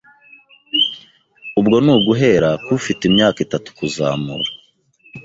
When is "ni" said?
1.83-1.91